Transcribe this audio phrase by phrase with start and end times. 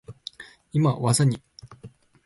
[0.71, 1.39] 今、技に…。